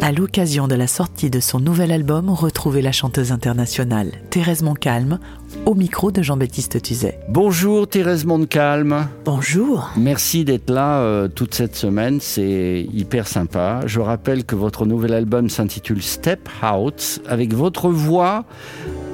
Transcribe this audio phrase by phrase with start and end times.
[0.00, 5.18] À l'occasion de la sortie de son nouvel album, retrouvez la chanteuse internationale Thérèse Montcalm
[5.66, 7.18] au micro de Jean-Baptiste Tuzet.
[7.28, 9.08] Bonjour Thérèse Montcalm.
[9.24, 9.90] Bonjour.
[9.96, 13.80] Merci d'être là euh, toute cette semaine, c'est hyper sympa.
[13.86, 18.44] Je rappelle que votre nouvel album s'intitule Step Out avec votre voix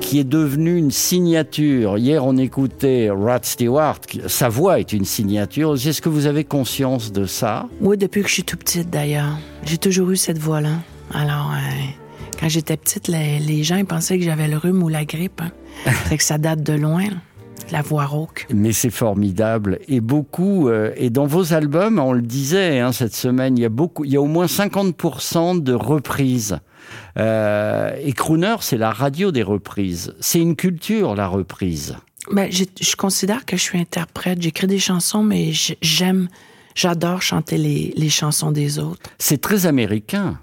[0.00, 1.98] qui est devenue une signature.
[1.98, 4.00] Hier, on écoutait Rod Stewart.
[4.26, 5.74] Sa voix est une signature.
[5.74, 7.66] Est-ce que vous avez conscience de ça?
[7.80, 9.38] Oui, depuis que je suis tout petite d'ailleurs.
[9.64, 10.76] J'ai toujours eu cette voix-là.
[11.12, 14.88] Alors, euh, quand j'étais petite, les, les gens ils pensaient que j'avais le rhume ou
[14.88, 15.40] la grippe.
[15.40, 15.50] Hein.
[16.08, 17.04] C'est que ça date de loin,
[17.70, 18.46] la voix rauque.
[18.52, 19.78] Mais c'est formidable.
[19.88, 23.64] Et beaucoup, euh, et dans vos albums, on le disait hein, cette semaine, il y
[23.64, 26.58] a beaucoup, il y a au moins 50% de reprises.
[27.18, 30.14] Euh, et Crooner, c'est la radio des reprises.
[30.20, 31.96] C'est une culture, la reprise.
[32.30, 34.40] Ben, j'ai- je considère que je suis interprète.
[34.40, 35.50] J'écris des chansons, mais
[35.82, 36.28] j'aime,
[36.74, 39.10] j'adore chanter les, les chansons des autres.
[39.18, 40.38] C'est très américain,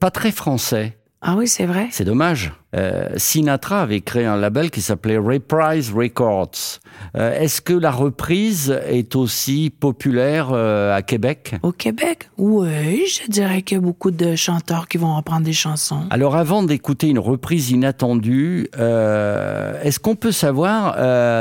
[0.00, 0.96] pas très français.
[1.28, 1.88] Ah oui, c'est vrai?
[1.90, 2.52] C'est dommage.
[2.76, 6.78] Euh, Sinatra avait créé un label qui s'appelait Reprise Records.
[7.16, 11.56] Euh, Est-ce que la reprise est aussi populaire euh, à Québec?
[11.64, 12.28] Au Québec?
[12.38, 16.04] Oui, je dirais qu'il y a beaucoup de chanteurs qui vont reprendre des chansons.
[16.10, 20.94] Alors avant d'écouter une reprise inattendue, est-ce qu'on peut savoir,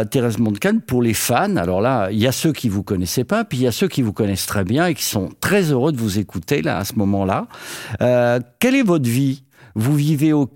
[0.09, 3.44] Thérèse Montcalm, pour les fans, alors là, il y a ceux qui vous connaissaient pas,
[3.44, 5.92] puis il y a ceux qui vous connaissent très bien et qui sont très heureux
[5.92, 7.47] de vous écouter là à ce moment-là.
[8.59, 9.44] Quelle est votre vie?
[9.77, 10.49] Vous vivez au,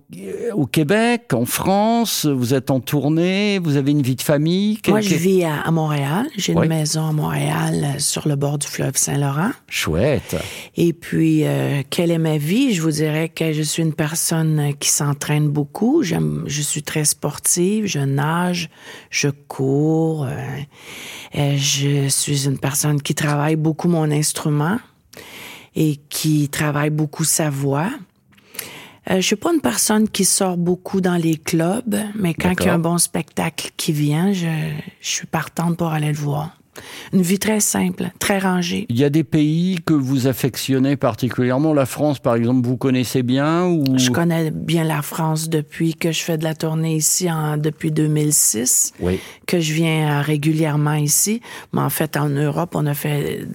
[0.54, 5.02] au Québec, en France, vous êtes en tournée, vous avez une vie de famille Moi,
[5.02, 6.26] je vis à, à Montréal.
[6.38, 6.64] J'ai Oui.
[6.66, 9.52] une maison à Montréal, euh, sur le bord du fleuve Saint-Laurent.
[9.68, 10.38] Chouette.
[10.78, 12.74] Et puis, euh, quelle est ma vie?
[12.74, 16.02] Je vous dirais que je suis une personne qui s'entraîne beaucoup.
[16.02, 17.88] Je suis très sportive.
[17.88, 18.70] Je nage,
[19.10, 20.24] je cours.
[20.24, 20.30] euh,
[21.36, 24.78] euh, je suis une personne qui travaille beaucoup mon instrument
[25.76, 27.90] et qui travaille beaucoup sa voix.
[29.10, 32.66] Euh, je suis pas une personne qui sort beaucoup dans les clubs, mais quand il
[32.66, 34.48] y a un bon spectacle qui vient, je,
[35.02, 36.59] je suis partante pour aller le voir.
[37.14, 38.86] Une vie très simple, très rangée.
[38.90, 41.74] Il y a des pays que vous affectionnez particulièrement.
[41.74, 43.84] La France, par exemple, vous connaissez bien ou...
[43.98, 47.92] Je connais bien la France depuis que je fais de la tournée ici en, depuis
[47.92, 49.20] 2006, Oui.
[49.48, 51.42] que je viens euh, régulièrement ici.
[51.74, 53.48] Mais en fait, en Europe, on a fait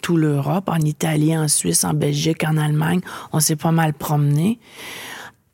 [0.00, 3.00] tout l'Europe, en Italie, en Suisse, en Belgique, en Allemagne.
[3.32, 4.58] On s'est pas mal promené.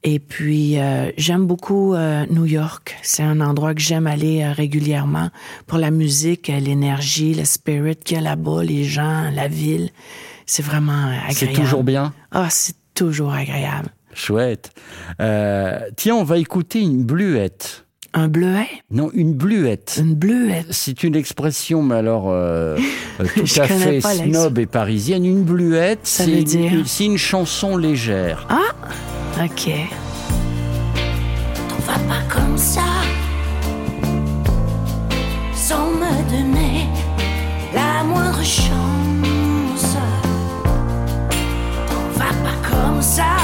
[0.04, 2.96] Et puis, euh, j'aime beaucoup euh, New York.
[3.02, 5.30] C'est un endroit que j'aime aller euh, régulièrement
[5.66, 9.90] pour la musique, l'énergie, le spirit qu'il y a là-bas, les gens, la ville.
[10.46, 11.34] C'est vraiment agréable.
[11.34, 12.12] C'est toujours bien?
[12.30, 13.88] Ah, c'est toujours agréable.
[14.14, 14.70] Chouette.
[15.18, 17.84] Tiens, on va écouter une bluette.
[18.14, 18.66] Un bleuet?
[18.90, 19.98] Non, une bluette.
[20.00, 20.66] Une bleuette?
[20.70, 22.76] C'est une expression, mais alors euh,
[23.18, 25.26] tout à fait snob et parisienne.
[25.26, 26.72] Une bluette, c'est une, dire?
[26.86, 28.48] c'est une chanson légère.
[29.36, 29.70] OK.
[31.70, 32.82] On va pas comme ça,
[35.54, 36.86] sans me donner
[37.72, 39.96] la moindre chance.
[41.90, 43.36] On va pas comme ça,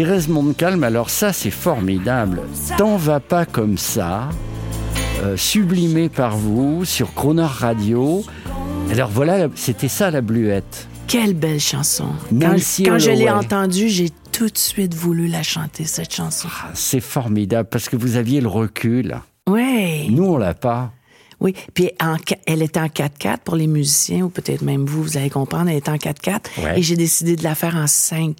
[0.00, 2.40] Thérèse Montcalm, alors ça, c'est formidable.
[2.78, 4.30] T'en vas pas comme ça,
[5.22, 8.24] euh, sublimé par vous sur Croner Radio.
[8.90, 10.88] Alors voilà, c'était ça la bluette.
[11.06, 12.06] Quelle belle chanson.
[12.30, 16.48] Quand, quand je l'ai entendue, j'ai tout de suite voulu la chanter, cette chanson.
[16.50, 19.16] Ah, C'est formidable parce que vous aviez le recul.
[19.50, 20.08] Oui.
[20.10, 20.92] Nous, on l'a pas.
[21.40, 21.54] Oui.
[21.74, 22.16] Puis en,
[22.46, 25.78] elle était en 4-4 pour les musiciens, ou peut-être même vous, vous allez comprendre, elle
[25.78, 26.40] était en 4-4.
[26.62, 26.78] Ouais.
[26.78, 28.34] Et j'ai décidé de la faire en 5-4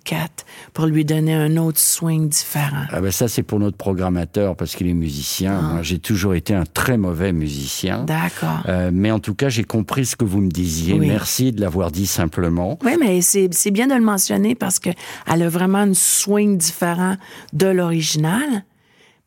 [0.75, 2.85] pour lui donner un autre swing différent.
[2.91, 5.61] Ah ben ça, c'est pour notre programmateur parce qu'il est musicien.
[5.61, 8.05] Moi, j'ai toujours été un très mauvais musicien.
[8.05, 8.61] D'accord.
[8.69, 10.94] Euh, mais en tout cas, j'ai compris ce que vous me disiez.
[10.94, 11.08] Oui.
[11.08, 12.79] Merci de l'avoir dit simplement.
[12.85, 14.91] Oui, mais c'est bien de le mentionner parce que
[15.26, 17.17] elle a vraiment une swing différent
[17.53, 18.64] de l'original.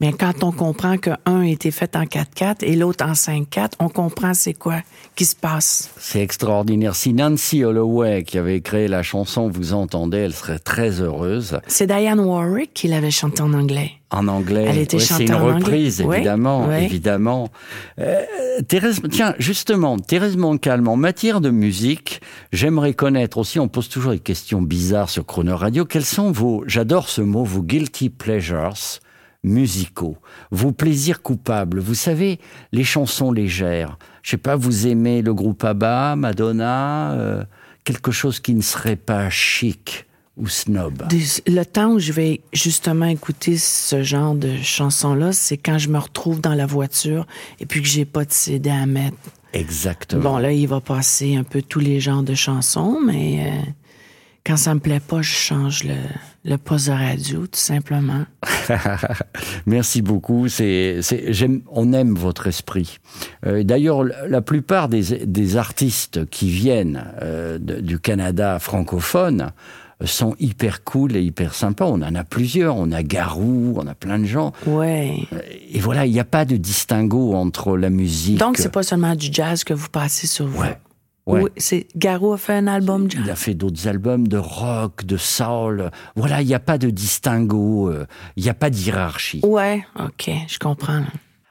[0.03, 3.87] Mais quand on comprend qu'un a été fait en 4-4 et l'autre en 5-4, on
[3.87, 4.81] comprend c'est quoi
[5.15, 5.91] qui se passe.
[5.97, 6.93] C'est extraordinaire.
[6.93, 11.57] Si Nancy Holloway, qui avait créé la chanson, vous entendait, elle serait très heureuse.
[11.67, 13.91] C'est Diane Warwick qui l'avait chanté en anglais.
[14.11, 14.65] En anglais.
[14.67, 17.47] Elle était Ouais, c'est chantée une en reprise, évidemment, évidemment.
[17.99, 18.25] Euh,
[18.67, 22.19] Thérèse, tiens, justement, Thérèse Moncalm, en matière de musique,
[22.51, 26.65] j'aimerais connaître aussi, on pose toujours des questions bizarres sur Chrono Radio, quels sont vos,
[26.67, 28.99] j'adore ce mot, vos guilty pleasures?
[29.43, 30.17] Musicaux,
[30.51, 31.79] vos plaisirs coupables.
[31.79, 32.39] Vous savez,
[32.71, 33.97] les chansons légères.
[34.21, 37.43] Je sais pas, vous aimez le groupe ABBA, Madonna, euh,
[37.83, 40.05] quelque chose qui ne serait pas chic
[40.37, 41.03] ou snob.
[41.45, 45.99] Le temps où je vais justement écouter ce genre de chansons-là, c'est quand je me
[45.99, 47.27] retrouve dans la voiture
[47.59, 49.17] et puis que j'ai pas de CD à mettre.
[49.53, 50.23] Exactement.
[50.23, 53.69] Bon, là, il va passer un peu tous les genres de chansons, mais euh,
[54.45, 55.95] quand ça me plaît pas, je change le,
[56.43, 58.25] le poste de radio, tout simplement.
[59.65, 60.47] Merci beaucoup.
[60.47, 60.99] C'est,
[61.29, 62.97] j'aime, on aime votre esprit.
[63.45, 69.51] Euh, d'ailleurs, la plupart des, des artistes qui viennent euh, de- du Canada francophone
[70.01, 71.85] euh, sont hyper cool et hyper sympas.
[71.85, 72.75] On en a plusieurs.
[72.77, 74.51] On a Garou, on a plein de gens.
[74.65, 75.19] Ouais.
[75.71, 78.37] Et voilà, il n'y a pas de distinguo entre la musique.
[78.39, 80.61] Donc, c'est pas seulement du jazz que vous passez sur vous.
[80.61, 80.77] Ouais.
[81.25, 81.43] Ouais.
[81.43, 83.21] Oui, c'est Garou a fait un album jazz.
[83.23, 85.89] Il a fait d'autres albums de rock, de soul.
[86.15, 88.05] Voilà, il n'y a pas de distinguo, euh,
[88.35, 89.39] il n'y a pas de hiérarchie.
[89.43, 91.03] Ouais, ok, je comprends.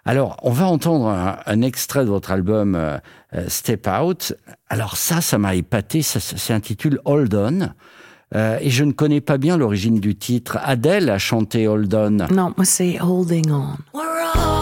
[0.04, 2.98] Alors, on va entendre un, un extrait de votre album euh,
[3.34, 4.34] euh, Step Out.
[4.68, 7.68] Alors ça, ça m'a épaté, ça, ça s'intitule Hold On.
[8.34, 10.58] Euh, et je ne connais pas bien l'origine du titre.
[10.62, 12.10] Adele a chanté Hold On.
[12.10, 13.76] Non, moi, c'est Holding On.
[13.94, 14.61] We're all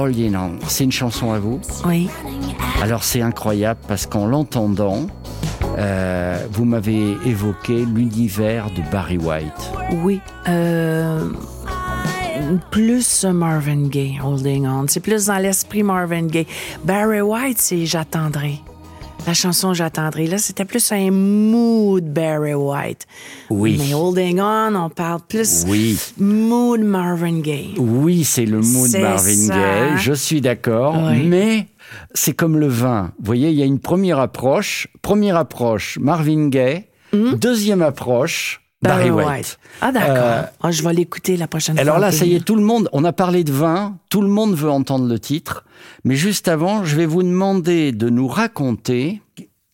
[0.00, 0.52] C'est Holding On.
[0.66, 2.08] C'est une chanson à vous Oui.
[2.80, 5.06] Alors c'est incroyable parce qu'en l'entendant,
[5.76, 9.72] euh, vous m'avez évoqué l'univers de Barry White.
[10.02, 10.22] Oui.
[10.48, 11.28] Euh,
[12.70, 14.86] plus Marvin Gaye, Holding On.
[14.88, 16.46] C'est plus dans l'esprit Marvin Gaye.
[16.82, 18.62] Barry White, c'est J'attendrai.
[19.26, 20.26] La chanson J'attendrai.
[20.26, 23.06] Là, c'était plus un mood Barry White.
[23.50, 23.76] Oui.
[23.78, 25.98] Mais Holding On, on parle plus Oui.
[26.18, 27.74] mood Marvin Gaye.
[27.78, 29.54] Oui, c'est le C'est Marvin ça.
[29.54, 31.22] Gaye, je suis d'accord, Oui.
[31.26, 31.66] mais
[32.14, 33.12] c'est comme le vin.
[33.18, 39.10] Vous voyez, il y a une première approche, première approche Marvin Gaye, deuxième approche Barry,
[39.10, 39.58] White.
[39.82, 40.48] Ah, d'accord.
[40.64, 41.82] Euh, je vais l'écouter la prochaine fois.
[41.82, 44.28] Alors là, ça y est, tout le monde, on a parlé de vin, tout le
[44.28, 45.64] monde veut entendre le titre,
[46.04, 49.20] mais juste avant, je vais vous demander de nous raconter,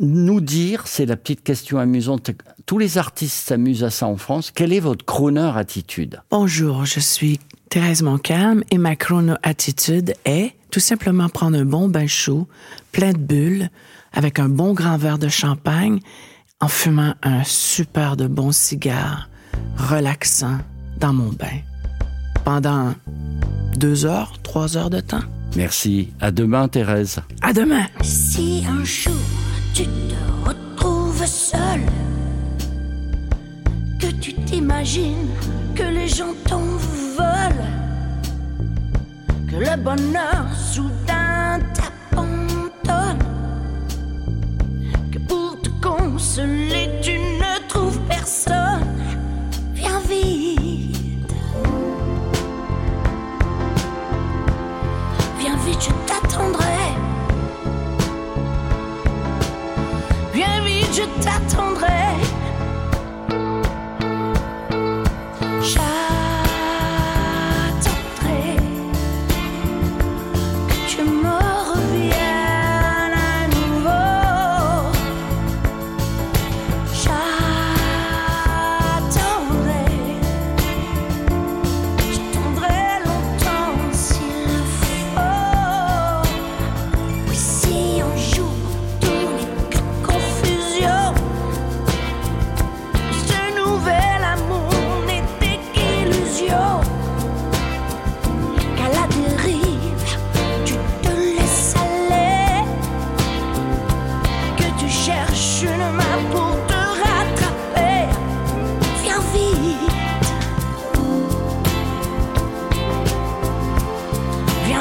[0.00, 2.32] nous dire, c'est la petite question amusante,
[2.66, 6.20] tous les artistes s'amusent à ça en France, quelle est votre crooner attitude?
[6.30, 7.38] Bonjour, je suis
[7.70, 12.48] Thérèse Moncalm et ma chrono-attitude est tout simplement prendre un bon bain chaud,
[12.90, 13.70] plein de bulles,
[14.12, 16.00] avec un bon grand verre de champagne,
[16.60, 19.28] en fumant un super de bon cigare,
[19.76, 20.58] relaxant
[20.98, 21.60] dans mon bain.
[22.44, 22.94] Pendant
[23.76, 25.22] deux heures, trois heures de temps.
[25.54, 27.20] Merci, à demain Thérèse.
[27.42, 27.86] À demain!
[28.02, 29.12] Si un jour
[29.74, 31.80] tu te retrouves seul,
[34.00, 35.28] que tu t'imagines
[35.74, 37.66] que les gens t'en veulent,
[39.50, 41.95] que le bonheur soudain t'abandonne,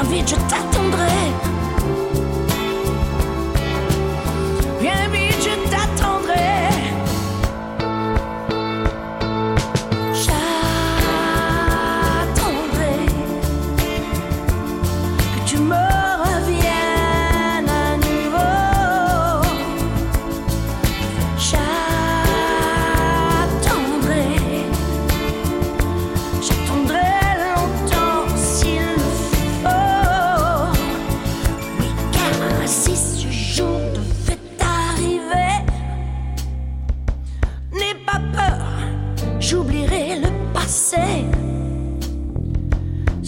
[0.08, 1.55] vite, je t'attendrai.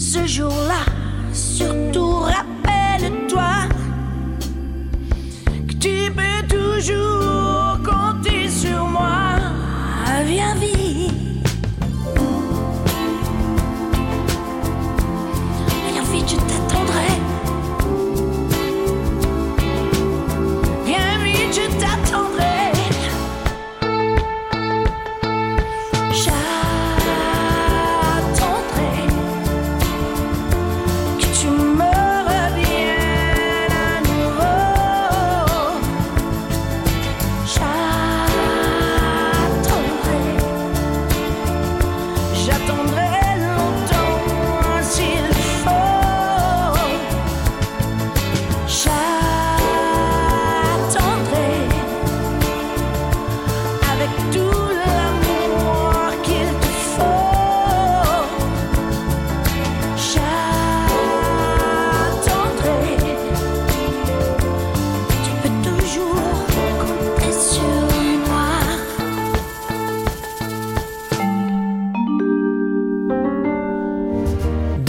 [0.09, 0.85] ce jour-là,
[1.33, 2.08] surtout.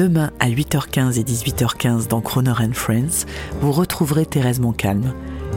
[0.00, 3.26] Demain à 8h15 et 18h15 dans Croner and Friends,
[3.61, 5.12] vous retrouverez Thérèse Montcalm.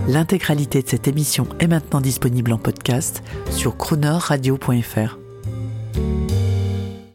[0.10, 5.23] L'intégralité de cette émission est maintenant disponible en podcast sur cronerradio.fr.